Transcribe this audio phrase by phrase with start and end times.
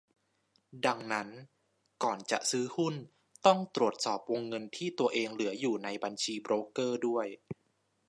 [0.85, 1.27] ดังนั้น
[2.03, 2.95] ก่อนจะซื้อหุ้น
[3.45, 7.27] ต้องตรวจสอบวงเงินที่ตัวเองเหลืออยู่ในบัญชีโบรกเกอร์ด้วย